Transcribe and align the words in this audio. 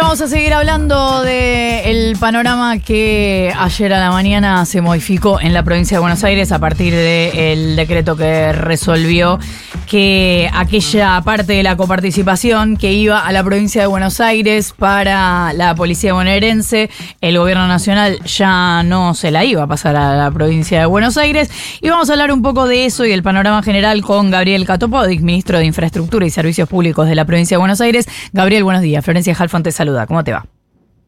Vamos 0.00 0.20
a 0.20 0.28
seguir 0.28 0.52
hablando 0.52 1.22
del 1.22 2.16
panorama 2.18 2.78
que 2.78 3.52
ayer 3.58 3.92
a 3.94 3.98
la 3.98 4.10
mañana 4.10 4.64
se 4.66 4.80
modificó 4.80 5.40
en 5.40 5.54
la 5.54 5.62
provincia 5.62 5.96
de 5.96 6.00
Buenos 6.00 6.22
Aires 6.22 6.52
a 6.52 6.58
partir 6.58 6.94
del 6.94 7.76
decreto 7.76 8.14
que 8.14 8.52
resolvió 8.52 9.38
que 9.86 10.50
aquella 10.52 11.20
parte 11.24 11.54
de 11.54 11.62
la 11.62 11.76
coparticipación 11.76 12.76
que 12.76 12.92
iba 12.92 13.26
a 13.26 13.32
la 13.32 13.42
provincia 13.42 13.80
de 13.80 13.86
Buenos 13.86 14.20
Aires 14.20 14.74
para 14.76 15.52
la 15.52 15.74
policía 15.74 16.12
bonaerense, 16.12 16.90
el 17.20 17.38
gobierno 17.38 17.66
nacional 17.66 18.18
ya 18.24 18.82
no 18.82 19.14
se 19.14 19.30
la 19.30 19.44
iba 19.44 19.62
a 19.62 19.66
pasar 19.66 19.96
a 19.96 20.16
la 20.16 20.30
provincia 20.30 20.80
de 20.80 20.86
Buenos 20.86 21.16
Aires. 21.16 21.50
Y 21.80 21.88
vamos 21.88 22.10
a 22.10 22.14
hablar 22.14 22.32
un 22.32 22.42
poco 22.42 22.66
de 22.66 22.84
eso 22.84 23.04
y 23.04 23.12
el 23.12 23.22
panorama 23.22 23.62
general 23.62 24.02
con 24.02 24.30
Gabriel 24.30 24.66
Catopodic, 24.66 25.20
ministro 25.20 25.58
de 25.58 25.64
Infraestructura 25.64 26.26
y 26.26 26.30
Servicios 26.30 26.68
Públicos 26.68 27.08
de 27.08 27.14
la 27.14 27.24
provincia 27.24 27.56
de 27.56 27.60
Buenos 27.60 27.80
Aires. 27.80 28.06
Gabriel, 28.32 28.64
buenos 28.64 28.82
días. 28.82 29.04
Florencia 29.04 29.34
Jalfón 29.34 29.64
saluda. 29.70 30.06
¿Cómo 30.06 30.24
te 30.24 30.32
va? 30.32 30.44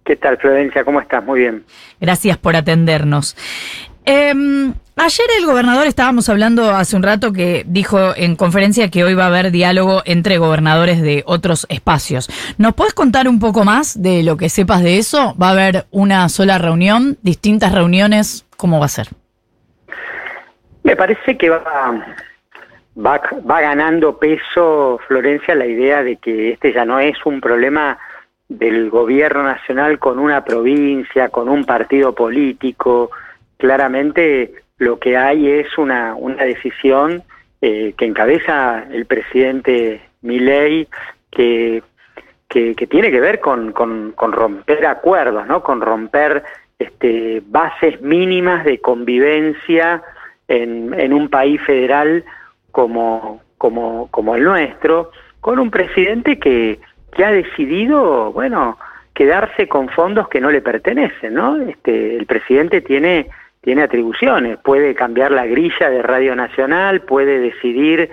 ¿Qué 0.05 0.17
tal, 0.17 0.39
Florencia? 0.39 0.85
¿Cómo 0.85 1.01
estás? 1.01 1.23
Muy 1.25 1.41
bien. 1.41 1.65
Gracias 2.01 2.39
por 2.39 2.57
atendernos. 2.57 3.37
Em, 4.07 4.73
ayer 4.99 5.27
el 5.39 5.47
gobernador, 5.47 5.87
estábamos 5.87 6.29
hablando 6.29 6.71
hace 6.71 6.97
un 6.97 7.03
rato, 7.03 7.33
que 7.33 7.65
dijo 7.67 8.15
en 8.17 8.37
conferencia 8.37 8.91
que 8.91 9.05
hoy 9.05 9.15
va 9.15 9.25
a 9.25 9.29
haber 9.29 9.51
diálogo 9.51 10.03
entre 10.05 10.39
gobernadores 10.39 11.01
de 11.01 11.23
otros 11.27 11.67
espacios. 11.71 12.29
¿Nos 12.59 12.75
puedes 12.75 12.95
contar 12.95 13.29
un 13.29 13.41
poco 13.41 13.65
más 13.65 14.01
de 14.01 14.23
lo 14.23 14.37
que 14.37 14.49
sepas 14.49 14.83
de 14.83 14.99
eso? 14.99 15.35
¿Va 15.41 15.49
a 15.49 15.53
haber 15.53 15.87
una 15.91 16.29
sola 16.29 16.59
reunión, 16.59 17.17
distintas 17.23 17.73
reuniones? 17.73 18.47
¿Cómo 18.57 18.79
va 18.79 18.87
a 18.87 18.89
ser? 18.89 19.09
Me 20.83 20.97
parece 20.97 21.37
que 21.37 21.49
va, 21.49 21.61
va, 22.97 23.61
ganando 23.61 24.19
peso, 24.19 24.99
Florencia, 25.07 25.55
la 25.55 25.67
idea 25.67 26.03
de 26.03 26.17
que 26.17 26.53
este 26.53 26.73
ya 26.73 26.85
no 26.85 26.99
es 26.99 27.17
un 27.25 27.41
problema 27.41 27.99
del 28.49 28.89
gobierno 28.89 29.43
nacional 29.43 29.99
con 29.99 30.19
una 30.19 30.45
provincia, 30.45 31.29
con 31.29 31.49
un 31.49 31.65
partido 31.65 32.15
político. 32.15 33.11
Claramente 33.59 34.55
lo 34.79 34.99
que 34.99 35.17
hay 35.17 35.51
es 35.51 35.77
una, 35.77 36.15
una 36.15 36.45
decisión 36.45 37.23
eh, 37.61 37.95
que 37.97 38.05
encabeza 38.05 38.85
el 38.91 39.07
presidente 39.07 40.01
Milei 40.23 40.89
que, 41.31 41.83
que, 42.49 42.75
tiene 42.75 43.11
que 43.11 43.21
ver 43.21 43.41
con, 43.41 43.73
con, 43.73 44.15
romper 44.33 44.87
acuerdos, 44.87 45.47
¿no? 45.47 45.63
con 45.63 45.81
romper 45.81 46.43
este, 46.79 47.43
bases 47.47 48.01
mínimas 48.01 48.65
de 48.65 48.81
convivencia 48.81 50.03
en, 50.47 50.95
en 50.99 51.13
un 51.13 51.29
país 51.29 51.61
federal 51.63 52.25
como, 52.71 53.43
como, 53.59 54.09
como 54.11 54.37
el 54.37 54.45
nuestro, 54.45 55.11
con 55.41 55.59
un 55.59 55.71
presidente 55.71 56.39
que, 56.39 56.79
que 57.13 57.25
ha 57.25 57.31
decidido, 57.31 58.33
bueno, 58.33 58.79
quedarse 59.15 59.67
con 59.67 59.89
fondos 59.89 60.29
que 60.29 60.41
no 60.41 60.51
le 60.51 60.63
pertenecen, 60.63 61.35
¿no? 61.35 61.57
Este, 61.57 62.17
el 62.17 62.27
presidente 62.27 62.81
tiene 62.81 63.29
tiene 63.61 63.83
atribuciones, 63.83 64.59
puede 64.59 64.95
cambiar 64.95 65.33
la 65.33 65.47
grilla 65.47 65.91
de 65.91 66.03
Radio 66.03 66.35
Nacional, 66.37 67.01
puede 67.03 67.41
decidir 67.41 68.11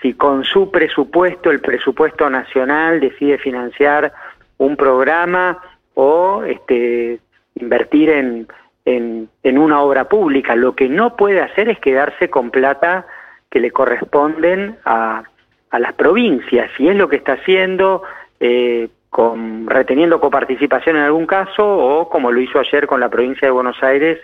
si 0.00 0.14
con 0.14 0.44
su 0.44 0.70
presupuesto, 0.70 1.50
el 1.50 1.60
presupuesto 1.60 2.28
nacional, 2.28 3.00
decide 3.00 3.38
financiar 3.38 4.12
un 4.58 4.76
programa 4.76 5.58
o 5.94 6.42
este, 6.44 7.20
invertir 7.54 8.10
en, 8.10 8.48
en, 8.84 9.58
una 9.58 9.80
obra 9.80 10.08
pública. 10.08 10.56
Lo 10.56 10.74
que 10.74 10.88
no 10.88 11.16
puede 11.16 11.40
hacer 11.40 11.68
es 11.68 11.78
quedarse 11.78 12.30
con 12.30 12.50
plata 12.50 13.06
que 13.48 13.60
le 13.60 13.70
corresponden 13.70 14.76
a, 14.84 15.22
a 15.70 15.78
las 15.78 15.92
provincias, 15.94 16.70
y 16.78 16.88
es 16.88 16.96
lo 16.96 17.08
que 17.08 17.16
está 17.16 17.34
haciendo 17.34 18.02
eh, 18.40 18.88
con, 19.08 19.68
reteniendo 19.68 20.20
coparticipación 20.20 20.96
en 20.96 21.02
algún 21.02 21.26
caso 21.26 21.64
o 21.64 22.08
como 22.08 22.32
lo 22.32 22.40
hizo 22.40 22.58
ayer 22.58 22.86
con 22.86 22.98
la 22.98 23.08
provincia 23.08 23.46
de 23.46 23.52
Buenos 23.52 23.80
Aires, 23.82 24.18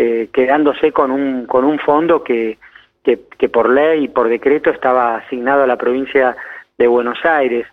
eh, 0.00 0.28
quedándose 0.32 0.92
con 0.92 1.10
un, 1.10 1.46
con 1.46 1.64
un 1.64 1.80
fondo 1.80 2.22
que, 2.22 2.56
que, 3.02 3.48
por 3.48 3.68
ley 3.68 4.04
y 4.04 4.08
por 4.08 4.28
decreto 4.28 4.70
estaba 4.70 5.16
asignado 5.16 5.64
a 5.64 5.66
la 5.66 5.76
provincia 5.76 6.36
de 6.78 6.86
Buenos 6.86 7.18
Aires. 7.24 7.66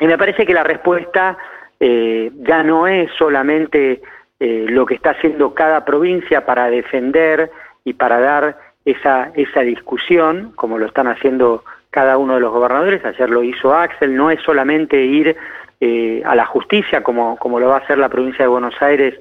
Y 0.00 0.08
me 0.08 0.18
parece 0.18 0.44
que 0.44 0.52
la 0.52 0.64
respuesta 0.64 1.38
eh, 1.78 2.32
ya 2.38 2.64
no 2.64 2.88
es 2.88 3.12
solamente 3.16 4.02
eh, 4.40 4.66
lo 4.68 4.86
que 4.86 4.94
está 4.94 5.10
haciendo 5.10 5.54
cada 5.54 5.84
provincia 5.84 6.44
para 6.44 6.68
defender 6.68 7.52
y 7.84 7.92
para 7.92 8.18
dar 8.18 8.58
esa, 8.84 9.30
esa 9.34 9.60
discusión, 9.60 10.50
como 10.56 10.78
lo 10.78 10.86
están 10.86 11.06
haciendo 11.06 11.62
cada 11.90 12.18
uno 12.18 12.34
de 12.34 12.40
los 12.40 12.50
gobernadores, 12.50 13.04
ayer 13.04 13.30
lo 13.30 13.44
hizo 13.44 13.72
Axel, 13.72 14.16
no 14.16 14.32
es 14.32 14.42
solamente 14.42 15.00
ir 15.00 15.36
eh, 15.80 16.22
a 16.24 16.34
la 16.34 16.46
justicia 16.46 17.04
como, 17.04 17.36
como 17.36 17.60
lo 17.60 17.68
va 17.68 17.76
a 17.76 17.84
hacer 17.84 17.98
la 17.98 18.08
provincia 18.08 18.46
de 18.46 18.48
Buenos 18.48 18.82
Aires, 18.82 19.14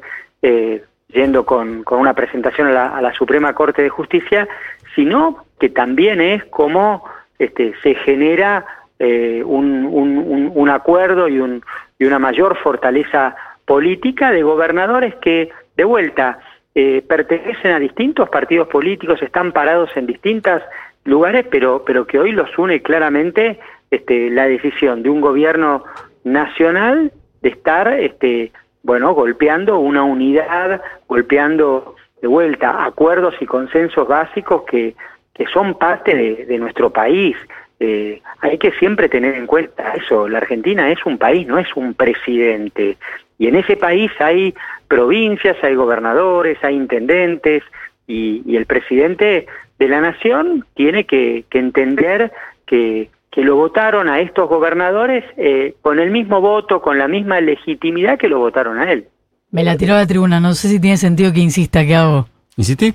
yendo 1.08 1.46
con, 1.46 1.84
con, 1.84 2.00
una 2.00 2.14
presentación 2.14 2.68
a 2.68 2.72
la, 2.72 2.98
a 2.98 3.02
la, 3.02 3.14
Suprema 3.14 3.54
Corte 3.54 3.82
de 3.82 3.90
Justicia, 3.90 4.48
sino 4.96 5.46
que 5.60 5.70
también 5.70 6.22
es 6.22 6.44
como 6.46 7.04
este, 7.40 7.74
se 7.84 7.96
genera 7.96 8.66
eh, 9.00 9.44
un, 9.46 9.86
un, 10.56 10.70
acuerdo 10.70 11.28
y, 11.28 11.40
un, 11.40 11.64
y 12.00 12.06
una 12.06 12.20
mayor 12.20 12.58
fortaleza 12.58 13.36
política 13.66 14.32
de 14.32 14.44
gobernadores 14.44 15.16
que, 15.16 15.50
de 15.76 15.84
vuelta, 15.84 16.40
eh, 16.74 17.04
pertenecen 17.08 17.74
a 17.74 17.80
distintos 17.80 18.30
partidos 18.30 18.68
políticos, 18.68 19.22
están 19.22 19.52
parados 19.52 19.90
en 19.96 20.08
distintas 20.08 20.64
lugares, 21.04 21.46
pero, 21.50 21.84
pero 21.86 22.08
que 22.08 22.20
hoy 22.20 22.32
los 22.32 22.58
une 22.58 22.82
claramente 22.82 23.60
este, 23.92 24.30
la 24.30 24.48
decisión 24.48 25.04
de 25.04 25.10
un 25.10 25.22
gobierno 25.22 25.84
nacional 26.24 27.12
de 27.42 27.50
estar, 27.50 27.88
este, 28.00 28.52
bueno, 28.86 29.16
golpeando 29.16 29.80
una 29.80 30.04
unidad, 30.04 30.80
golpeando 31.08 31.96
de 32.22 32.28
vuelta 32.28 32.86
acuerdos 32.86 33.34
y 33.42 33.46
consensos 33.48 34.08
básicos 34.08 34.62
que, 34.66 34.96
que 35.34 35.48
son 35.48 35.74
parte 35.74 36.16
de, 36.46 36.58
nuestro 36.60 36.92
país. 36.92 37.36
Eh, 37.80 38.22
hay 38.42 38.58
que 38.60 38.72
siempre 38.74 39.10
tener 39.10 39.34
en 39.34 39.48
cuenta 39.48 39.96
eso, 39.96 40.30
la 40.30 40.38
Argentina 40.38 40.92
es 40.92 41.04
un 41.04 41.18
país, 41.18 41.48
no 41.48 41.58
es 41.58 41.68
un 41.76 41.96
presidente. 41.96 42.98
Y 43.40 43.48
en 43.48 43.56
ese 43.56 43.76
país 43.76 44.12
hay 44.20 44.54
provincias, 44.88 45.58
hay 45.64 45.74
gobernadores, 45.74 46.64
hay 46.64 46.76
intendentes, 46.76 47.64
y, 48.08 48.56
el 48.56 48.68
presidente 48.68 49.48
de 49.80 49.88
la 49.88 50.00
nación 50.00 50.64
tiene 50.76 51.06
que 51.06 51.44
entender 51.52 52.32
que, 52.68 53.10
que, 53.36 53.42
lo 53.44 53.56
votaron 53.56 54.10
a 54.10 54.20
estos 54.22 54.50
gobernadores 54.50 55.24
eh, 55.38 55.76
con 55.82 56.00
el 56.00 56.10
mismo 56.10 56.42
voto, 56.42 56.82
con 56.82 56.98
la 56.98 57.08
misma 57.08 57.42
legitimidad 57.42 58.18
que 58.18 58.30
lo 58.30 58.40
votaron 58.40 58.80
a 58.80 58.92
él. 58.92 59.08
Me 59.52 59.64
la 59.64 59.78
tiró 59.78 59.94
a 59.94 59.98
la 59.98 60.08
tribuna, 60.08 60.40
no 60.40 60.54
sé 60.54 60.70
si 60.70 60.80
tiene 60.80 60.98
sentido 60.98 61.32
que 61.32 61.40
insista, 61.40 61.86
¿qué 61.86 61.96
hago? 61.96 62.28
¿Insistí? 62.58 62.94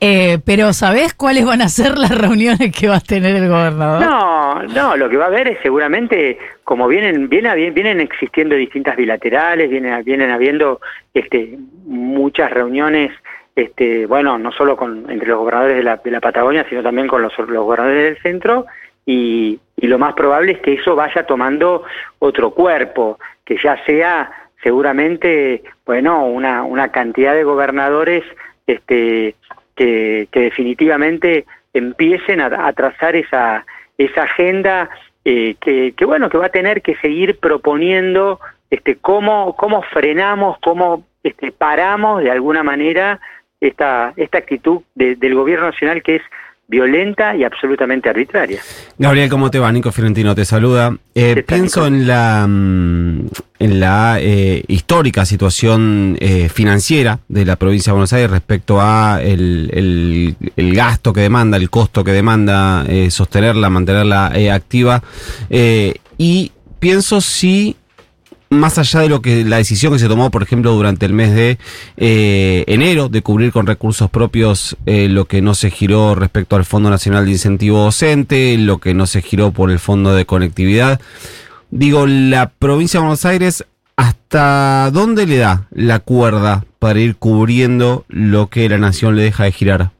Eh, 0.00 0.38
pero 0.44 0.72
¿sabés 0.72 1.14
cuáles 1.14 1.44
van 1.44 1.60
a 1.60 1.68
ser 1.68 1.98
las 1.98 2.16
reuniones 2.16 2.72
que 2.74 2.88
va 2.88 2.96
a 2.96 3.00
tener 3.00 3.36
el 3.36 3.48
gobernador? 3.48 4.04
No, 4.04 4.62
no, 4.62 4.96
lo 4.96 5.08
que 5.08 5.16
va 5.16 5.24
a 5.24 5.28
haber 5.28 5.48
es 5.48 5.58
seguramente, 5.62 6.38
como 6.64 6.88
vienen, 6.88 7.28
vienen, 7.28 7.74
vienen 7.74 8.00
existiendo 8.00 8.56
distintas 8.56 8.96
bilaterales, 8.96 9.68
vienen, 9.68 10.02
vienen 10.04 10.30
habiendo 10.30 10.80
este, 11.12 11.58
muchas 11.84 12.50
reuniones 12.50 13.12
este, 13.56 14.06
bueno, 14.06 14.38
no 14.38 14.52
solo 14.52 14.76
con, 14.76 15.10
entre 15.10 15.28
los 15.28 15.38
gobernadores 15.38 15.76
de 15.76 15.82
la, 15.82 15.96
de 15.96 16.10
la 16.10 16.20
Patagonia, 16.20 16.64
sino 16.68 16.82
también 16.82 17.08
con 17.08 17.20
los, 17.22 17.36
los 17.38 17.64
gobernadores 17.64 18.04
del 18.04 18.22
centro, 18.22 18.66
y, 19.10 19.58
y, 19.76 19.86
lo 19.88 19.98
más 19.98 20.14
probable 20.14 20.52
es 20.52 20.58
que 20.60 20.74
eso 20.74 20.94
vaya 20.94 21.26
tomando 21.26 21.82
otro 22.20 22.52
cuerpo, 22.52 23.18
que 23.44 23.56
ya 23.62 23.82
sea 23.84 24.30
seguramente, 24.62 25.62
bueno, 25.84 26.26
una, 26.26 26.62
una 26.62 26.92
cantidad 26.92 27.34
de 27.34 27.42
gobernadores 27.42 28.22
este, 28.68 29.34
que, 29.74 30.28
definitivamente 30.32 31.44
empiecen 31.72 32.40
a, 32.40 32.72
trazar 32.72 33.16
esa, 33.16 33.66
esa 33.98 34.22
agenda 34.22 34.88
eh, 35.24 35.56
que, 35.60 35.92
que, 35.96 36.04
bueno, 36.04 36.28
que 36.28 36.38
va 36.38 36.46
a 36.46 36.50
tener 36.50 36.82
que 36.82 36.94
seguir 36.96 37.38
proponiendo 37.38 38.38
este, 38.70 38.96
cómo, 38.96 39.56
cómo 39.56 39.82
frenamos, 39.82 40.58
cómo 40.60 41.04
este, 41.24 41.50
paramos 41.50 42.22
de 42.22 42.30
alguna 42.30 42.62
manera 42.62 43.18
esta, 43.60 44.12
esta 44.16 44.38
actitud 44.38 44.82
de, 44.94 45.16
del 45.16 45.34
gobierno 45.34 45.66
nacional 45.66 46.02
que 46.02 46.16
es 46.16 46.22
violenta 46.70 47.34
y 47.36 47.42
absolutamente 47.42 48.08
arbitraria. 48.08 48.60
Gabriel, 48.96 49.28
¿cómo 49.28 49.50
te 49.50 49.58
va? 49.58 49.70
Nico 49.72 49.90
Fiorentino 49.90 50.34
te 50.34 50.44
saluda. 50.44 50.96
Eh, 51.14 51.42
pienso 51.46 51.86
en 51.86 52.06
la, 52.06 52.46
mm, 52.48 53.26
en 53.58 53.80
la 53.80 54.18
eh, 54.20 54.62
histórica 54.68 55.26
situación 55.26 56.16
eh, 56.20 56.48
financiera 56.48 57.18
de 57.28 57.44
la 57.44 57.56
provincia 57.56 57.90
de 57.90 57.94
Buenos 57.94 58.12
Aires 58.12 58.30
respecto 58.30 58.80
a 58.80 59.20
el, 59.20 59.70
el, 59.74 60.36
el 60.56 60.74
gasto 60.74 61.12
que 61.12 61.22
demanda, 61.22 61.56
el 61.56 61.68
costo 61.68 62.04
que 62.04 62.12
demanda 62.12 62.86
sostenerla, 63.10 63.68
mantenerla 63.68 64.32
activa. 64.54 65.02
y 66.16 66.52
pienso 66.78 67.20
si 67.20 67.76
más 68.50 68.78
allá 68.78 69.00
de 69.00 69.08
lo 69.08 69.22
que 69.22 69.44
la 69.44 69.56
decisión 69.58 69.92
que 69.92 69.98
se 69.98 70.08
tomó, 70.08 70.30
por 70.30 70.42
ejemplo, 70.42 70.72
durante 70.72 71.06
el 71.06 71.12
mes 71.12 71.34
de 71.34 71.58
eh, 71.96 72.64
enero, 72.66 73.08
de 73.08 73.22
cubrir 73.22 73.52
con 73.52 73.66
recursos 73.66 74.10
propios 74.10 74.76
eh, 74.86 75.08
lo 75.08 75.24
que 75.24 75.40
no 75.40 75.54
se 75.54 75.70
giró 75.70 76.14
respecto 76.14 76.56
al 76.56 76.64
Fondo 76.64 76.90
Nacional 76.90 77.24
de 77.24 77.32
Incentivo 77.32 77.84
Docente, 77.84 78.56
lo 78.58 78.78
que 78.78 78.92
no 78.92 79.06
se 79.06 79.22
giró 79.22 79.52
por 79.52 79.70
el 79.70 79.78
Fondo 79.78 80.12
de 80.14 80.26
Conectividad. 80.26 81.00
Digo, 81.70 82.06
la 82.06 82.50
provincia 82.50 82.98
de 82.98 83.06
Buenos 83.06 83.24
Aires 83.24 83.64
¿hasta 84.00 84.90
dónde 84.90 85.26
le 85.26 85.36
da 85.36 85.66
la 85.70 85.98
cuerda 85.98 86.64
para 86.78 86.98
ir 87.00 87.16
cubriendo 87.16 88.06
lo 88.08 88.46
que 88.48 88.66
la 88.68 88.78
nación 88.78 89.14
le 89.14 89.22
deja 89.22 89.44
de 89.44 89.52
girar? 89.52 89.90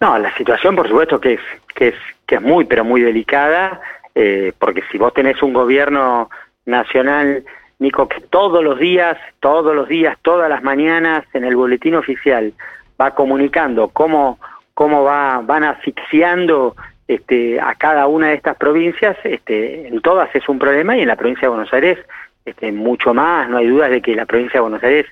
No, 0.00 0.18
la 0.18 0.34
situación 0.36 0.74
por 0.74 0.88
supuesto 0.88 1.20
que 1.20 1.34
es, 1.34 1.40
que 1.76 1.88
es, 1.88 1.94
que 2.26 2.34
es 2.34 2.42
muy, 2.42 2.64
pero 2.64 2.84
muy 2.84 3.02
delicada, 3.02 3.80
eh, 4.18 4.54
porque 4.58 4.82
si 4.90 4.96
vos 4.96 5.12
tenés 5.12 5.42
un 5.42 5.52
gobierno 5.52 6.30
nacional, 6.64 7.44
Nico, 7.78 8.08
que 8.08 8.22
todos 8.22 8.64
los 8.64 8.78
días, 8.78 9.18
todos 9.40 9.76
los 9.76 9.88
días, 9.88 10.16
todas 10.22 10.48
las 10.48 10.62
mañanas 10.62 11.24
en 11.34 11.44
el 11.44 11.54
boletín 11.54 11.94
oficial 11.94 12.54
va 12.98 13.14
comunicando 13.14 13.88
cómo, 13.88 14.38
cómo 14.72 15.04
va, 15.04 15.42
van 15.44 15.64
asfixiando 15.64 16.74
este, 17.06 17.60
a 17.60 17.74
cada 17.74 18.06
una 18.06 18.28
de 18.28 18.36
estas 18.36 18.56
provincias, 18.56 19.18
este, 19.22 19.86
en 19.86 20.00
todas 20.00 20.34
es 20.34 20.48
un 20.48 20.58
problema 20.58 20.96
y 20.96 21.02
en 21.02 21.08
la 21.08 21.16
provincia 21.16 21.42
de 21.42 21.54
Buenos 21.54 21.72
Aires 21.74 21.98
este, 22.46 22.72
mucho 22.72 23.12
más, 23.12 23.50
no 23.50 23.58
hay 23.58 23.66
dudas 23.66 23.90
de 23.90 24.00
que 24.00 24.16
la 24.16 24.24
provincia 24.24 24.54
de 24.54 24.62
Buenos 24.62 24.82
Aires 24.82 25.04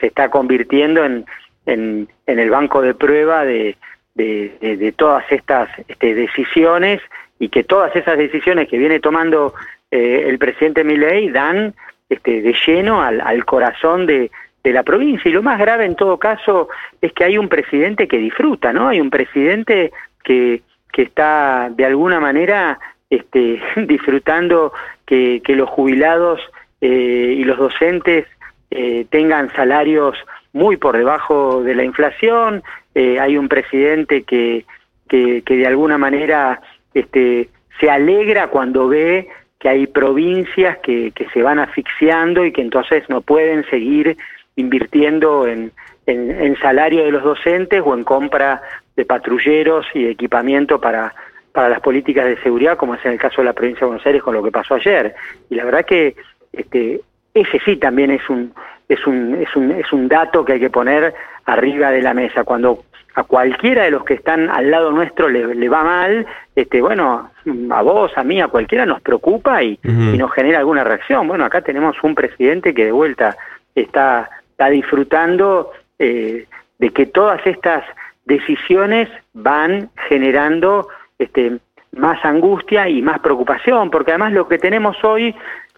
se 0.00 0.08
está 0.08 0.30
convirtiendo 0.30 1.04
en, 1.04 1.24
en, 1.66 2.08
el 2.26 2.50
banco 2.50 2.82
de 2.82 2.94
prueba 2.94 3.44
de, 3.44 3.76
de, 4.16 4.92
todas 4.96 5.24
estas 5.30 5.68
este, 5.86 6.14
decisiones 6.14 7.00
y 7.38 7.48
que 7.48 7.64
todas 7.64 7.94
esas 7.94 8.18
decisiones 8.18 8.68
que 8.68 8.78
viene 8.78 9.00
tomando 9.00 9.54
eh, 9.90 10.24
el 10.26 10.38
presidente 10.38 10.84
Milei 10.84 11.30
dan 11.30 11.74
este, 12.08 12.42
de 12.42 12.54
lleno 12.66 13.02
al, 13.02 13.20
al 13.20 13.44
corazón 13.44 14.06
de, 14.06 14.30
de 14.64 14.72
la 14.72 14.82
provincia. 14.82 15.28
Y 15.28 15.32
lo 15.32 15.42
más 15.42 15.58
grave 15.58 15.84
en 15.84 15.94
todo 15.94 16.18
caso 16.18 16.68
es 17.00 17.12
que 17.12 17.24
hay 17.24 17.38
un 17.38 17.48
presidente 17.48 18.08
que 18.08 18.18
disfruta, 18.18 18.72
¿no? 18.72 18.88
Hay 18.88 19.00
un 19.00 19.10
presidente 19.10 19.92
que, 20.22 20.62
que 20.92 21.02
está 21.02 21.70
de 21.70 21.84
alguna 21.84 22.20
manera 22.20 22.78
este, 23.10 23.60
disfrutando 23.76 24.72
que, 25.06 25.40
que 25.44 25.54
los 25.54 25.68
jubilados 25.68 26.40
eh, 26.80 27.34
y 27.36 27.44
los 27.44 27.58
docentes 27.58 28.26
eh, 28.70 29.06
tengan 29.10 29.52
salarios 29.54 30.16
muy 30.52 30.76
por 30.76 30.96
debajo 30.96 31.62
de 31.62 31.74
la 31.74 31.84
inflación, 31.84 32.62
eh, 32.94 33.18
hay 33.20 33.36
un 33.36 33.48
presidente 33.48 34.22
que, 34.22 34.64
que, 35.08 35.42
que, 35.42 35.56
de 35.56 35.66
alguna 35.66 35.98
manera 35.98 36.60
este, 36.94 37.48
se 37.80 37.90
alegra 37.90 38.48
cuando 38.48 38.88
ve 38.88 39.28
que 39.58 39.68
hay 39.68 39.86
provincias 39.86 40.78
que, 40.78 41.10
que 41.12 41.28
se 41.30 41.42
van 41.42 41.58
asfixiando 41.58 42.44
y 42.44 42.52
que 42.52 42.62
entonces 42.62 43.08
no 43.08 43.20
pueden 43.20 43.64
seguir 43.70 44.16
invirtiendo 44.56 45.46
en, 45.46 45.72
en, 46.06 46.30
en, 46.30 46.56
salario 46.58 47.04
de 47.04 47.10
los 47.10 47.22
docentes 47.22 47.82
o 47.84 47.94
en 47.94 48.04
compra 48.04 48.62
de 48.96 49.04
patrulleros 49.04 49.86
y 49.94 50.06
equipamiento 50.06 50.80
para, 50.80 51.14
para 51.52 51.68
las 51.68 51.80
políticas 51.80 52.26
de 52.26 52.40
seguridad, 52.42 52.76
como 52.76 52.94
es 52.94 53.04
en 53.04 53.12
el 53.12 53.18
caso 53.18 53.40
de 53.40 53.46
la 53.46 53.52
provincia 53.52 53.80
de 53.80 53.86
Buenos 53.86 54.06
Aires 54.06 54.22
con 54.22 54.34
lo 54.34 54.42
que 54.42 54.50
pasó 54.50 54.74
ayer. 54.74 55.14
Y 55.50 55.54
la 55.56 55.64
verdad 55.64 55.84
que 55.84 56.16
este, 56.52 57.00
ese 57.34 57.60
sí 57.64 57.76
también 57.76 58.10
es 58.10 58.28
un, 58.28 58.52
es 58.88 59.06
un, 59.06 59.34
es 59.34 59.54
un, 59.56 59.70
es 59.72 59.92
un 59.92 60.08
dato 60.08 60.44
que 60.44 60.54
hay 60.54 60.60
que 60.60 60.70
poner 60.70 61.14
arriba 61.44 61.90
de 61.90 62.02
la 62.02 62.14
mesa. 62.14 62.44
Cuando 62.44 62.84
a 63.18 63.24
cualquiera 63.24 63.82
de 63.82 63.90
los 63.90 64.04
que 64.04 64.14
están 64.14 64.48
al 64.48 64.70
lado 64.70 64.92
nuestro 64.92 65.28
le, 65.28 65.52
le 65.52 65.68
va 65.68 65.82
mal, 65.82 66.24
este, 66.54 66.80
bueno, 66.80 67.32
a 67.70 67.82
vos, 67.82 68.12
a 68.16 68.22
mí, 68.22 68.40
a 68.40 68.46
cualquiera 68.46 68.86
nos 68.86 69.00
preocupa 69.00 69.60
y, 69.60 69.72
uh 69.72 69.88
-huh. 69.88 70.14
y 70.14 70.18
nos 70.18 70.32
genera 70.32 70.60
alguna 70.60 70.84
reacción. 70.84 71.26
Bueno, 71.26 71.44
acá 71.44 71.60
tenemos 71.60 71.96
un 72.04 72.14
presidente 72.14 72.72
que 72.72 72.84
de 72.84 72.92
vuelta 72.92 73.36
está, 73.74 74.30
está 74.52 74.68
disfrutando 74.68 75.72
eh, 75.98 76.46
de 76.78 76.90
que 76.90 77.06
todas 77.06 77.44
estas 77.44 77.82
decisiones 78.24 79.08
van 79.32 79.90
generando 80.08 80.86
este, 81.18 81.58
más 81.96 82.24
angustia 82.24 82.88
y 82.88 83.02
más 83.02 83.18
preocupación, 83.18 83.90
porque 83.90 84.12
además 84.12 84.32
lo 84.32 84.46
que 84.46 84.58
tenemos 84.58 84.96
hoy 85.02 85.34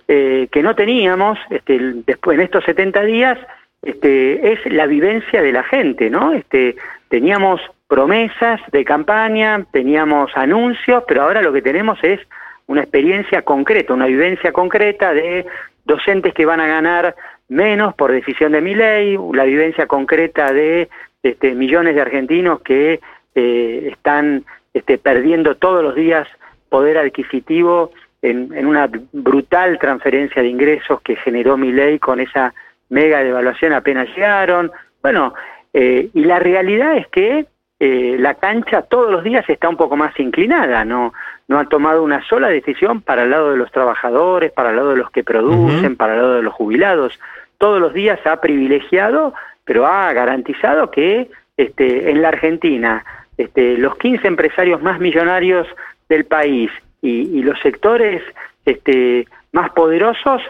eh, 0.09 0.47
que 0.53 0.63
no 0.63 0.75
teníamos 0.75 1.39
este, 1.49 1.79
después 2.05 2.37
en 2.37 2.45
estos 2.45 2.65
70 2.65 3.01
días 3.05 3.39
este, 3.83 4.53
es 4.53 4.73
la 4.73 4.87
vivencia 4.87 5.43
de 5.43 5.53
la 5.53 5.63
gente, 5.63 6.11
¿no? 6.11 6.33
Este, 6.33 6.77
teníamos 7.09 7.61
promesas 7.89 8.61
de 8.71 8.85
campaña, 8.85 9.65
teníamos 9.73 10.31
anuncios, 10.37 11.05
pero 11.09 11.23
ahora 11.23 11.43
lo 11.43 11.53
que 11.53 11.63
tenemos 11.63 11.99
es 12.03 12.21
una 12.67 12.83
experiencia 12.83 13.43
concreta, 13.43 13.95
una 13.95 14.07
vivencia 14.07 14.53
concreta 14.53 15.13
de 15.13 15.45
docentes 15.85 16.33
que 16.35 16.47
van 16.47 16.61
a 16.61 16.69
ganar 16.69 17.17
menos 17.49 17.95
por 17.95 18.13
decisión 18.13 18.53
de 18.53 18.61
mi 18.61 18.75
ley, 18.75 19.19
la 19.33 19.45
vivencia 19.45 19.87
concreta 19.87 20.53
de 20.53 20.89
este, 21.23 21.55
millones 21.55 21.97
de 21.97 22.01
argentinos 22.01 22.61
que 22.61 23.01
eh, 23.35 23.89
están 23.91 24.45
este, 24.73 24.99
perdiendo 24.99 25.57
todos 25.57 25.83
los 25.83 25.97
días 25.97 26.29
poder 26.69 26.97
adquisitivo 26.97 27.91
en, 28.23 28.53
en, 28.55 28.67
una 28.67 28.89
brutal 29.13 29.79
transferencia 29.81 30.43
de 30.43 30.49
ingresos 30.49 31.01
que 31.03 31.17
generó 31.17 31.57
mi 31.57 31.73
ley 31.73 31.99
con 31.99 32.21
esa 32.21 32.55
mega 32.91 33.25
devaluación 33.25 33.73
apenas 33.73 34.09
llegaron. 34.09 34.71
Bueno, 35.03 35.35
eh, 35.73 36.11
y 36.13 36.25
la 36.25 36.39
realidad 36.39 36.97
es 36.97 37.07
que 37.09 37.47
eh, 37.79 38.17
la 38.19 38.35
cancha 38.35 38.83
todos 38.83 39.11
los 39.11 39.25
días 39.25 39.49
está 39.49 39.69
un 39.69 39.77
poco 39.77 39.97
más 39.97 40.19
inclinada, 40.21 40.85
no, 40.85 41.15
no 41.49 41.59
ha 41.59 41.65
tomado 41.65 42.03
una 42.03 42.23
sola 42.29 42.49
decisión 42.49 43.01
para 43.01 43.23
el 43.23 43.31
lado 43.31 43.53
de 43.53 43.57
los 43.57 43.73
trabajadores, 43.73 44.53
para 44.53 44.71
el 44.71 44.77
lado 44.77 44.91
de 44.91 44.97
los 44.99 45.11
que 45.11 45.25
producen, 45.25 45.93
uh 45.93 45.95
-huh. 45.95 45.97
para 45.97 46.15
el 46.15 46.21
lado 46.21 46.35
de 46.35 46.43
los 46.43 46.53
jubilados. 46.53 47.19
Todos 47.57 47.81
los 47.81 47.95
días 47.95 48.21
ha 48.27 48.41
privilegiado, 48.41 49.33
pero 49.65 49.87
ha 49.87 50.13
garantizado 50.13 50.91
que 50.91 51.31
este, 51.57 52.11
en 52.11 52.21
la 52.21 52.29
Argentina 52.29 53.05
este, 53.39 53.79
los 53.79 53.97
15 53.97 54.27
empresarios 54.29 54.83
más 54.83 55.01
millonarios 55.01 55.67
del 56.09 56.25
país 56.25 56.71
y, 57.01 57.39
y 57.39 57.43
los 57.43 57.59
sectores 57.61 58.23
este, 58.67 59.27
más 59.53 59.71
poderosos 59.71 60.43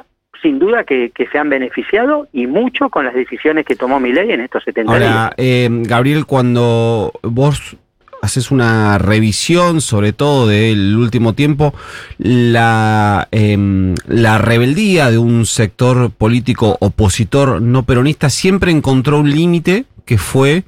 sin 0.42 0.58
duda 0.58 0.84
que, 0.84 1.10
que, 1.10 1.26
se 1.28 1.38
han 1.38 1.50
beneficiado 1.50 2.28
y 2.32 2.46
mucho 2.46 2.88
con 2.88 3.04
las 3.04 3.14
decisiones 3.14 3.66
que 3.66 3.76
tomó 3.76 4.00
mi 4.00 4.12
ley 4.12 4.30
en 4.30 4.40
estos 4.40 4.64
70 4.64 4.92
Ahora, 4.92 5.06
días. 5.06 5.30
Eh, 5.36 5.68
Gabriel, 5.70 6.26
cuando 6.26 7.12
vos 7.22 7.76
haces 8.22 8.50
una 8.50 8.98
revisión, 8.98 9.80
sobre 9.80 10.12
todo 10.12 10.46
del 10.46 10.96
último 10.96 11.34
tiempo, 11.34 11.74
la, 12.18 13.28
eh, 13.32 13.94
la 14.06 14.38
rebeldía 14.38 15.10
de 15.10 15.18
un 15.18 15.46
sector 15.46 16.10
político 16.10 16.76
opositor 16.80 17.60
no 17.62 17.84
peronista 17.84 18.30
siempre 18.30 18.70
encontró 18.70 19.20
un 19.20 19.30
límite 19.30 19.84
que 20.04 20.18
fue 20.18 20.64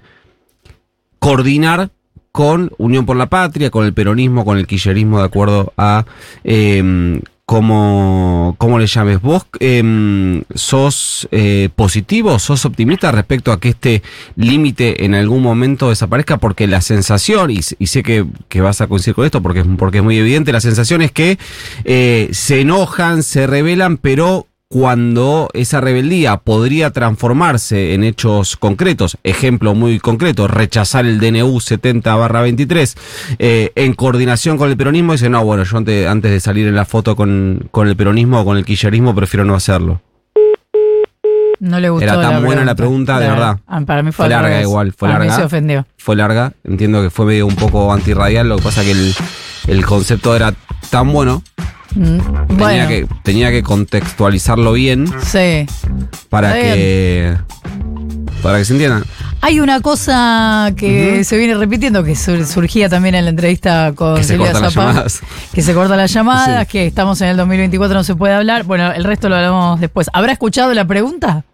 coordinar 1.18 1.90
con 2.32 2.70
Unión 2.78 3.04
por 3.04 3.16
la 3.16 3.26
Patria, 3.26 3.70
con 3.70 3.84
el 3.84 3.92
peronismo, 3.92 4.44
con 4.44 4.56
el 4.56 4.66
kirchnerismo, 4.66 5.18
de 5.18 5.24
acuerdo 5.24 5.74
a 5.76 6.06
eh, 6.44 7.20
cómo, 7.52 8.54
cómo 8.56 8.78
le 8.78 8.86
llames. 8.86 9.20
¿Vos 9.20 9.44
eh, 9.60 10.42
sos 10.54 11.28
eh, 11.32 11.68
positivo, 11.76 12.38
sos 12.38 12.64
optimista 12.64 13.12
respecto 13.12 13.52
a 13.52 13.60
que 13.60 13.68
este 13.68 14.02
límite 14.36 15.04
en 15.04 15.14
algún 15.14 15.42
momento 15.42 15.90
desaparezca? 15.90 16.38
Porque 16.38 16.66
la 16.66 16.80
sensación, 16.80 17.50
y, 17.50 17.60
sé 17.62 18.02
que, 18.02 18.24
que, 18.48 18.62
vas 18.62 18.80
a 18.80 18.86
coincidir 18.86 19.14
con 19.14 19.26
esto 19.26 19.42
porque, 19.42 19.64
porque 19.64 19.98
es 19.98 20.04
muy 20.04 20.16
evidente, 20.16 20.50
la 20.50 20.62
sensación 20.62 21.02
es 21.02 21.12
que 21.12 21.38
eh, 21.84 22.30
se 22.32 22.62
enojan, 22.62 23.22
se 23.22 23.46
rebelan, 23.46 23.98
pero 23.98 24.46
cuando 24.72 25.50
esa 25.52 25.82
rebeldía 25.82 26.38
podría 26.38 26.90
transformarse 26.92 27.92
en 27.92 28.04
hechos 28.04 28.56
concretos, 28.56 29.18
ejemplo 29.22 29.74
muy 29.74 30.00
concreto, 30.00 30.48
rechazar 30.48 31.04
el 31.04 31.20
DNU 31.20 31.60
70 31.60 32.14
barra 32.14 32.40
23, 32.40 32.96
eh, 33.38 33.72
en 33.74 33.92
coordinación 33.92 34.56
con 34.56 34.70
el 34.70 34.76
peronismo, 34.78 35.12
dice, 35.12 35.28
no, 35.28 35.44
bueno, 35.44 35.64
yo 35.64 35.76
antes, 35.76 36.08
antes 36.08 36.30
de 36.30 36.40
salir 36.40 36.66
en 36.66 36.74
la 36.74 36.86
foto 36.86 37.14
con, 37.16 37.68
con 37.70 37.86
el 37.86 37.96
peronismo 37.96 38.40
o 38.40 38.44
con 38.46 38.56
el 38.56 38.64
quillerismo, 38.64 39.14
prefiero 39.14 39.44
no 39.44 39.54
hacerlo. 39.54 40.00
No 41.60 41.78
le 41.78 41.90
gustó. 41.90 42.04
Era 42.04 42.14
tan 42.14 42.32
la 42.32 42.40
buena 42.40 42.46
pregunta. 42.46 42.64
la 42.64 42.74
pregunta, 42.74 43.20
de 43.20 43.28
verdad. 43.28 43.60
Ah, 43.66 43.82
para 43.82 44.02
mí 44.02 44.10
fue, 44.10 44.24
fue 44.24 44.30
larga 44.30 44.62
igual, 44.62 44.92
fue 44.94 45.10
larga. 45.10 45.26
Mí 45.26 45.30
se 45.32 45.44
ofendió. 45.44 45.86
Fue 45.98 46.16
larga, 46.16 46.54
entiendo 46.64 47.02
que 47.02 47.10
fue 47.10 47.26
medio 47.26 47.46
un 47.46 47.56
poco 47.56 47.92
antirradial, 47.92 48.48
lo 48.48 48.56
que 48.56 48.62
pasa 48.62 48.82
que 48.82 48.92
el, 48.92 49.14
el 49.68 49.84
concepto 49.84 50.34
era 50.34 50.54
tan 50.88 51.12
bueno 51.12 51.42
Mm, 51.94 52.18
tenía, 52.18 52.56
bueno. 52.58 52.88
que, 52.88 53.06
tenía 53.22 53.50
que 53.50 53.62
contextualizarlo 53.62 54.72
bien. 54.72 55.06
Sí. 55.20 55.66
Para 56.28 56.54
que. 56.54 57.36
Para 58.42 58.58
que 58.58 58.64
se 58.64 58.72
entienda. 58.72 59.02
Hay 59.40 59.60
una 59.60 59.80
cosa 59.80 60.72
que 60.76 60.86
uh 60.86 61.14
-huh. 61.16 61.22
se 61.24 61.36
viene 61.36 61.54
repitiendo, 61.54 62.04
que 62.04 62.14
surgía 62.14 62.88
también 62.88 63.14
en 63.14 63.24
la 63.24 63.30
entrevista 63.30 63.92
con 63.94 64.16
que 64.16 64.24
Silvia 64.24 64.54
se 64.54 64.70
Zapá, 64.70 65.04
que 65.52 65.62
se 65.62 65.74
cortan 65.74 65.96
las 65.96 66.12
llamadas, 66.12 66.66
sí. 66.66 66.72
que 66.72 66.86
estamos 66.86 67.20
en 67.22 67.28
el 67.28 67.36
2024, 67.36 67.94
no 67.94 68.04
se 68.04 68.14
puede 68.14 68.34
hablar. 68.34 68.64
Bueno, 68.64 68.92
el 68.92 69.04
resto 69.04 69.28
lo 69.28 69.36
hablamos 69.36 69.80
después. 69.80 70.08
¿Habrá 70.12 70.32
escuchado 70.32 70.72
la 70.74 70.84
pregunta? 70.84 71.44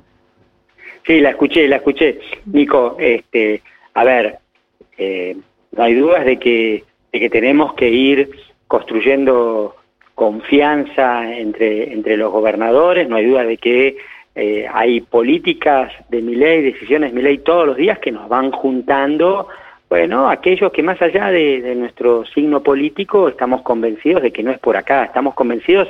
Sí, 1.06 1.20
la 1.20 1.30
escuché, 1.30 1.66
la 1.66 1.76
escuché. 1.76 2.20
Nico, 2.44 2.96
este, 3.00 3.62
a 3.94 4.04
ver, 4.04 4.38
eh, 4.98 5.36
no 5.72 5.82
hay 5.82 5.94
dudas 5.94 6.26
de 6.26 6.38
que, 6.38 6.84
de 7.12 7.20
que 7.20 7.30
tenemos 7.30 7.72
que 7.74 7.88
ir 7.88 8.30
construyendo 8.66 9.74
confianza 10.18 11.32
entre, 11.32 11.92
entre 11.92 12.16
los 12.16 12.32
gobernadores, 12.32 13.08
no 13.08 13.14
hay 13.14 13.26
duda 13.26 13.44
de 13.44 13.56
que 13.56 13.96
eh, 14.34 14.66
hay 14.68 15.00
políticas 15.00 15.92
de 16.08 16.20
mi 16.22 16.34
ley, 16.34 16.60
decisiones 16.60 17.12
de 17.12 17.16
mi 17.16 17.22
ley 17.22 17.38
todos 17.38 17.68
los 17.68 17.76
días 17.76 18.00
que 18.00 18.10
nos 18.10 18.28
van 18.28 18.50
juntando, 18.50 19.46
bueno, 19.88 20.28
aquellos 20.28 20.72
que 20.72 20.82
más 20.82 21.00
allá 21.00 21.30
de, 21.30 21.72
nuestro 21.76 22.26
signo 22.26 22.64
político 22.64 23.28
estamos 23.28 23.62
convencidos 23.62 24.20
de 24.22 24.32
que 24.32 24.42
no 24.42 24.50
es 24.50 24.58
por 24.58 24.76
acá, 24.76 25.04
estamos 25.04 25.34
convencidos 25.34 25.86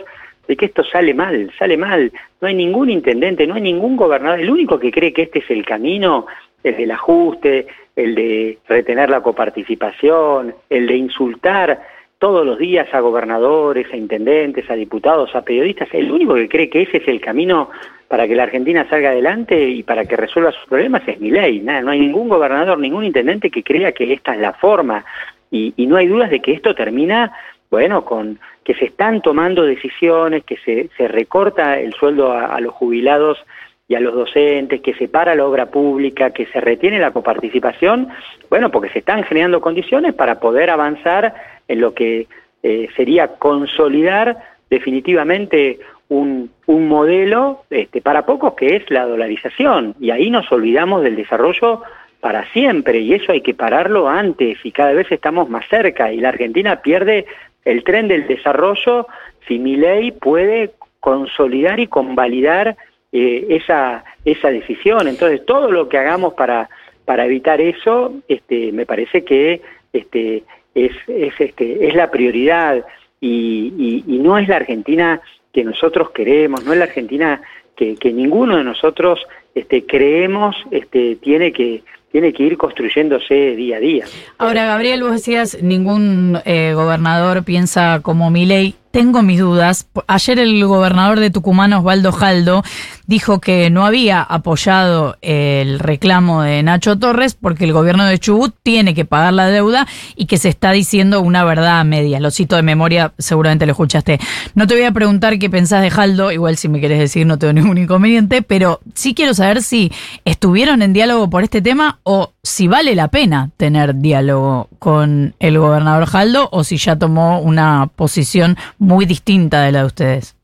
de 0.46 0.56
que 0.58 0.66
esto 0.66 0.84
sale 0.84 1.14
mal, 1.14 1.50
sale 1.58 1.78
mal. 1.78 2.12
No 2.42 2.48
hay 2.48 2.54
ningún 2.54 2.90
intendente, 2.90 3.46
no 3.46 3.54
hay 3.54 3.62
ningún 3.62 3.96
gobernador. 3.96 4.40
El 4.40 4.50
único 4.50 4.78
que 4.78 4.92
cree 4.92 5.14
que 5.14 5.22
este 5.22 5.38
es 5.38 5.50
el 5.50 5.64
camino, 5.64 6.26
el 6.62 6.76
del 6.76 6.90
ajuste, 6.90 7.66
el 7.96 8.14
de 8.14 8.58
retener 8.68 9.08
la 9.08 9.22
coparticipación, 9.22 10.54
el 10.68 10.86
de 10.86 10.96
insultar 10.96 11.80
todos 12.18 12.44
los 12.44 12.58
días 12.58 12.92
a 12.92 13.00
gobernadores, 13.00 13.86
a 13.92 13.96
intendentes, 13.96 14.68
a 14.70 14.74
diputados, 14.74 15.34
a 15.34 15.42
periodistas. 15.42 15.88
El 15.92 16.10
único 16.10 16.34
que 16.34 16.48
cree 16.48 16.68
que 16.70 16.82
ese 16.82 16.98
es 16.98 17.08
el 17.08 17.20
camino 17.20 17.70
para 18.08 18.26
que 18.26 18.34
la 18.34 18.44
Argentina 18.44 18.86
salga 18.88 19.10
adelante 19.10 19.68
y 19.68 19.82
para 19.82 20.04
que 20.04 20.16
resuelva 20.16 20.52
sus 20.52 20.66
problemas 20.66 21.02
es 21.06 21.20
mi 21.20 21.30
ley. 21.30 21.60
No 21.60 21.90
hay 21.90 22.00
ningún 22.00 22.28
gobernador, 22.28 22.78
ningún 22.78 23.04
intendente 23.04 23.50
que 23.50 23.62
crea 23.62 23.92
que 23.92 24.12
esta 24.12 24.34
es 24.34 24.40
la 24.40 24.54
forma. 24.54 25.04
Y, 25.50 25.74
y 25.76 25.86
no 25.86 25.96
hay 25.96 26.06
dudas 26.06 26.30
de 26.30 26.40
que 26.40 26.52
esto 26.52 26.74
termina 26.74 27.32
bueno, 27.70 28.04
con 28.04 28.38
que 28.64 28.74
se 28.74 28.86
están 28.86 29.20
tomando 29.22 29.62
decisiones, 29.62 30.44
que 30.44 30.56
se 30.96 31.08
recorta 31.08 31.78
el 31.78 31.92
sueldo 31.94 32.32
a, 32.32 32.60
los 32.60 32.74
jubilados 32.74 33.38
y 33.86 33.94
a 33.94 34.00
los 34.00 34.14
docentes, 34.14 34.82
que 34.82 34.94
se 34.94 35.08
para 35.08 35.34
la 35.34 35.46
obra 35.46 35.66
pública, 35.66 36.30
que 36.30 36.46
se 36.46 36.60
retiene 36.60 36.98
la 36.98 37.12
coparticipación, 37.12 38.08
bueno, 38.50 38.70
porque 38.70 38.90
se 38.90 38.98
están 38.98 39.24
generando 39.24 39.60
condiciones 39.60 40.14
para 40.14 40.40
poder 40.40 40.70
avanzar 40.70 41.34
en 41.68 41.80
lo 41.80 41.94
que 41.94 42.26
eh, 42.62 42.88
sería 42.96 43.28
consolidar 43.36 44.36
definitivamente 44.70 45.78
un, 46.08 46.50
un 46.66 46.88
modelo 46.88 47.62
este, 47.70 48.00
para 48.00 48.26
pocos 48.26 48.54
que 48.54 48.76
es 48.76 48.90
la 48.90 49.06
dolarización. 49.06 49.94
Y 50.00 50.10
ahí 50.10 50.30
nos 50.30 50.50
olvidamos 50.50 51.02
del 51.02 51.16
desarrollo 51.16 51.82
para 52.20 52.50
siempre 52.52 52.98
y 52.98 53.14
eso 53.14 53.32
hay 53.32 53.42
que 53.42 53.54
pararlo 53.54 54.08
antes 54.08 54.58
y 54.64 54.72
cada 54.72 54.92
vez 54.92 55.10
estamos 55.12 55.48
más 55.48 55.68
cerca 55.68 56.12
y 56.12 56.18
la 56.18 56.30
Argentina 56.30 56.82
pierde 56.82 57.26
el 57.64 57.84
tren 57.84 58.08
del 58.08 58.26
desarrollo 58.26 59.06
si 59.46 59.58
mi 59.58 59.76
ley 59.76 60.10
puede 60.10 60.72
consolidar 61.00 61.78
y 61.78 61.86
convalidar 61.86 62.76
eh, 63.12 63.46
esa, 63.50 64.04
esa 64.24 64.50
decisión. 64.50 65.08
Entonces, 65.08 65.44
todo 65.46 65.70
lo 65.70 65.88
que 65.88 65.98
hagamos 65.98 66.34
para, 66.34 66.68
para 67.04 67.24
evitar 67.24 67.60
eso, 67.60 68.14
este, 68.28 68.72
me 68.72 68.84
parece 68.84 69.24
que 69.24 69.62
este, 69.92 70.42
es, 70.74 70.92
es, 71.06 71.34
este, 71.38 71.88
es 71.88 71.94
la 71.94 72.10
prioridad 72.10 72.84
y, 73.20 74.04
y, 74.06 74.18
no 74.18 74.38
es 74.38 74.48
la 74.48 74.56
Argentina 74.56 75.20
que 75.52 75.64
nosotros 75.64 76.10
queremos, 76.10 76.64
no 76.64 76.72
es 76.72 76.78
la 76.78 76.84
Argentina 76.84 77.40
que, 77.76 77.96
que 77.96 78.12
ninguno 78.12 78.56
de 78.56 78.64
nosotros 78.64 79.20
este, 79.54 79.86
creemos 79.86 80.56
este, 80.70 81.16
tiene 81.16 81.52
que 81.52 81.82
tiene 82.10 82.32
que 82.32 82.42
ir 82.42 82.56
construyéndose 82.56 83.54
día 83.54 83.76
a 83.76 83.80
día. 83.80 84.06
Ahora, 84.38 84.64
Gabriel, 84.64 85.02
vos 85.02 85.12
decías, 85.12 85.62
ningún 85.62 86.38
eh, 86.46 86.72
gobernador 86.74 87.44
piensa 87.44 88.00
como 88.02 88.30
mi 88.30 88.46
ley 88.46 88.76
tengo 88.90 89.22
mis 89.22 89.40
dudas. 89.40 89.88
Ayer 90.06 90.38
el 90.38 90.64
gobernador 90.64 91.20
de 91.20 91.30
Tucumán, 91.30 91.72
Osvaldo 91.72 92.12
Jaldo, 92.12 92.62
dijo 93.08 93.40
que 93.40 93.70
no 93.70 93.86
había 93.86 94.22
apoyado 94.22 95.16
el 95.22 95.78
reclamo 95.78 96.42
de 96.42 96.62
Nacho 96.62 96.98
Torres 96.98 97.34
porque 97.34 97.64
el 97.64 97.72
gobierno 97.72 98.04
de 98.04 98.18
Chubut 98.18 98.54
tiene 98.62 98.94
que 98.94 99.06
pagar 99.06 99.32
la 99.32 99.48
deuda 99.48 99.88
y 100.14 100.26
que 100.26 100.36
se 100.36 100.50
está 100.50 100.72
diciendo 100.72 101.22
una 101.22 101.42
verdad 101.42 101.80
a 101.80 101.84
medias. 101.84 102.20
Lo 102.20 102.30
cito 102.30 102.54
de 102.56 102.62
memoria, 102.62 103.14
seguramente 103.18 103.64
lo 103.64 103.72
escuchaste. 103.72 104.20
No 104.54 104.66
te 104.66 104.74
voy 104.74 104.84
a 104.84 104.92
preguntar 104.92 105.38
qué 105.38 105.48
pensás 105.48 105.80
de 105.80 105.90
Jaldo, 105.90 106.30
igual 106.32 106.58
si 106.58 106.68
me 106.68 106.80
quieres 106.80 106.98
decir 106.98 107.26
no 107.26 107.38
tengo 107.38 107.54
ningún 107.54 107.78
inconveniente, 107.78 108.42
pero 108.42 108.80
sí 108.94 109.14
quiero 109.14 109.32
saber 109.32 109.62
si 109.62 109.90
estuvieron 110.26 110.82
en 110.82 110.92
diálogo 110.92 111.30
por 111.30 111.42
este 111.42 111.62
tema 111.62 112.00
o 112.02 112.34
si 112.42 112.68
vale 112.68 112.94
la 112.94 113.08
pena 113.08 113.50
tener 113.56 113.96
diálogo 113.96 114.68
con 114.78 115.34
el 115.38 115.58
gobernador 115.58 116.04
Jaldo 116.04 116.50
o 116.52 116.62
si 116.62 116.76
ya 116.76 116.96
tomó 116.96 117.40
una 117.40 117.88
posición 117.96 118.58
muy 118.78 119.06
distinta 119.06 119.62
de 119.62 119.72
la 119.72 119.80
de 119.80 119.86
ustedes. 119.86 120.37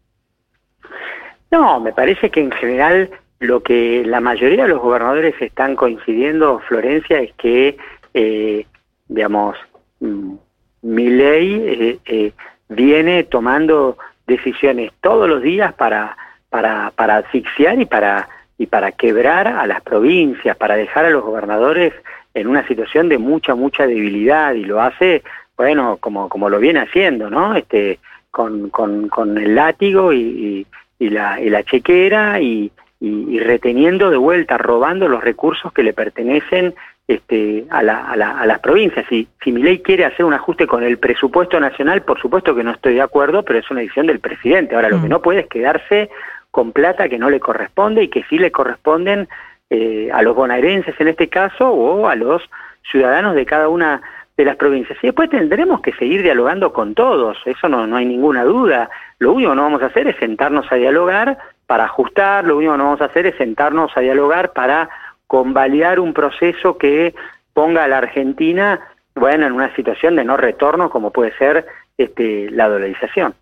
No, 1.55 1.79
me 1.79 1.93
parece 1.93 2.31
que 2.31 2.41
en 2.41 2.51
general 2.51 3.11
lo 3.39 3.63
que 3.63 4.03
la 4.05 4.19
mayoría 4.19 4.65
de 4.65 4.71
los 4.71 4.81
gobernadores 4.81 5.41
están 5.41 5.77
coincidiendo, 5.77 6.59
Florencia, 6.67 7.21
es 7.21 7.33
que, 7.35 7.77
eh, 8.13 8.67
digamos, 9.07 9.57
mm, 10.01 10.35
mi 10.83 11.11
ley 11.11 11.63
eh, 11.65 11.99
eh, 12.07 12.33
viene 12.69 13.23
tomando 13.23 13.97
decisiones 14.27 14.91
todos 15.01 15.29
los 15.29 15.43
días 15.43 15.73
para, 15.75 16.17
para, 16.51 16.91
para 16.91 17.19
asfixiar 17.19 17.81
y 17.81 17.87
para, 17.87 18.29
y 18.59 18.67
para 18.67 18.91
quebrar 18.91 19.47
a 19.47 19.65
las 19.69 19.81
provincias, 19.83 20.57
para 20.57 20.75
dejar 20.75 21.05
a 21.05 21.11
los 21.11 21.23
gobernadores 21.23 21.93
en 22.35 22.49
una 22.49 22.67
situación 22.67 23.09
de 23.09 23.19
mucha, 23.19 23.55
mucha 23.55 23.87
debilidad 23.87 24.55
y 24.55 24.65
lo 24.65 24.81
hace, 24.81 25.23
bueno, 25.57 25.99
como, 26.01 26.29
como 26.29 26.49
lo 26.49 26.59
viene 26.59 26.81
haciendo, 26.81 27.31
¿no? 27.31 27.55
Este, 27.55 28.01
con, 28.33 28.71
con, 28.71 29.09
con 29.09 29.39
el 29.39 29.55
látigo 29.55 30.13
y, 30.13 30.19
y, 30.19 30.67
la, 30.99 31.41
y 31.41 31.51
la 31.51 31.63
chequera 31.63 32.41
y, 32.41 32.71
y, 33.01 33.39
reteniendo 33.41 34.11
de 34.11 34.17
vuelta, 34.17 34.59
robando 34.59 35.09
los 35.09 35.23
recursos 35.23 35.73
que 35.73 35.83
le 35.83 35.93
pertenecen 35.93 36.75
este, 37.07 37.65
a, 37.71 37.83
la, 37.83 38.07
a, 38.07 38.17
la, 38.17 38.39
a 38.39 38.47
las 38.47 38.61
provincias. 38.61 39.05
Si, 39.09 39.29
si 39.43 39.53
mi 39.53 39.63
ley 39.63 39.81
quiere 39.81 40.05
hacer 40.05 40.25
un 40.25 40.33
ajuste 40.33 40.67
con 40.67 40.83
el 40.83 40.99
presupuesto 40.99 41.61
nacional, 41.61 42.03
por 42.03 42.21
supuesto 42.21 42.55
que 42.55 42.65
no 42.65 42.71
estoy 42.71 42.95
de 42.95 43.03
acuerdo, 43.03 43.43
pero 43.43 43.59
es 43.59 43.71
una 43.71 43.81
decisión 43.81 44.07
del 44.07 44.21
presidente. 44.21 44.75
Ahora, 44.75 44.89
lo 44.89 45.01
que 45.01 45.07
mm. 45.07 45.11
no 45.11 45.23
puede 45.23 45.41
es 45.41 45.49
quedarse 45.49 46.11
con 46.51 46.73
plata 46.73 47.09
que 47.09 47.19
no 47.19 47.31
le 47.31 47.41
corresponde 47.41 48.05
y 48.05 48.09
que 48.09 48.23
sí 48.31 48.39
le 48.39 48.53
corresponden 48.53 49.29
eh, 49.71 50.09
a 50.13 50.23
los 50.23 50.37
bonaerenses 50.37 50.95
en 51.01 51.09
este 51.09 51.29
caso 51.29 51.69
o 51.69 52.07
a 52.07 52.15
los 52.15 52.43
ciudadanos 52.91 53.35
de 53.35 53.45
cada 53.45 53.69
una 53.69 54.03
de 54.37 54.45
las 54.45 54.57
provincias. 54.57 54.99
Y 55.03 55.09
después 55.09 55.31
tendremos 55.31 55.81
que 55.81 55.93
seguir 55.93 56.23
dialogando 56.23 56.73
con 56.73 56.95
todos, 56.95 57.39
eso 57.45 57.69
no, 57.69 57.87
no 57.87 57.97
hay 57.97 58.07
ninguna 58.07 58.45
duda. 58.45 58.91
Lo 59.19 59.33
único 59.33 59.51
que 59.51 59.57
no 59.57 59.63
vamos 59.63 59.83
a 59.83 59.87
hacer 59.87 60.09
es 60.09 60.17
sentarnos 60.17 60.71
a 60.71 60.77
dialogar 60.77 61.39
para 61.67 61.85
ajustar, 61.85 62.45
lo 62.45 62.57
único 62.57 62.73
que 62.73 62.79
no 62.79 62.85
vamos 62.85 63.01
a 63.01 63.07
hacer 63.07 63.27
es 63.27 63.37
sentarnos 63.37 63.93
a 63.97 64.01
dialogar 64.01 64.53
para 64.53 64.89
convalidar 65.27 66.01
un 66.01 66.13
proceso 66.13 66.77
que 66.77 67.15
ponga 67.53 67.85
a 67.85 67.89
la 67.89 67.99
Argentina, 67.99 68.81
bueno, 69.15 69.47
en 69.47 69.53
una 69.53 69.75
situación 69.75 70.17
de 70.17 70.25
no 70.25 70.37
retorno 70.37 70.91
como 70.91 71.11
puede 71.11 71.37
ser 71.39 71.67
este, 71.97 72.51
la 72.51 72.69
dolarización. 72.69 73.35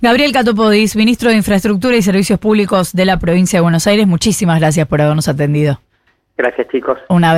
Gabriel 0.00 0.32
Catopodis, 0.32 0.94
ministro 0.94 1.30
de 1.30 1.36
Infraestructura 1.36 1.96
y 1.96 2.02
Servicios 2.02 2.38
Públicos 2.38 2.92
de 2.92 3.04
la 3.04 3.18
provincia 3.18 3.58
de 3.58 3.62
Buenos 3.62 3.86
Aires, 3.86 4.06
muchísimas 4.06 4.60
gracias 4.60 4.86
por 4.86 5.00
habernos 5.00 5.28
atendido. 5.28 5.80
Gracias, 6.36 6.68
chicos. 6.68 6.98
Un 7.08 7.24
abrazo. 7.24 7.34